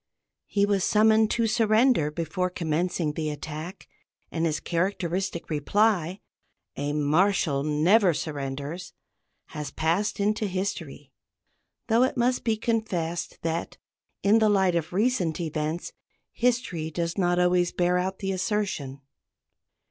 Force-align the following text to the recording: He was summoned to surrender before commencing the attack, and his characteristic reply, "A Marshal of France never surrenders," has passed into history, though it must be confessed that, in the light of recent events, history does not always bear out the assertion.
He 0.47 0.65
was 0.65 0.83
summoned 0.83 1.29
to 1.29 1.45
surrender 1.45 2.09
before 2.09 2.49
commencing 2.49 3.13
the 3.13 3.29
attack, 3.29 3.87
and 4.31 4.47
his 4.47 4.59
characteristic 4.59 5.47
reply, 5.47 6.21
"A 6.75 6.91
Marshal 6.93 7.59
of 7.59 7.67
France 7.67 7.83
never 7.83 8.13
surrenders," 8.15 8.93
has 9.49 9.69
passed 9.69 10.19
into 10.19 10.47
history, 10.47 11.11
though 11.85 12.01
it 12.01 12.17
must 12.17 12.43
be 12.43 12.57
confessed 12.57 13.43
that, 13.43 13.77
in 14.23 14.39
the 14.39 14.49
light 14.49 14.73
of 14.73 14.91
recent 14.91 15.39
events, 15.39 15.93
history 16.31 16.89
does 16.89 17.15
not 17.15 17.37
always 17.37 17.71
bear 17.71 17.99
out 17.99 18.17
the 18.17 18.31
assertion. 18.31 19.01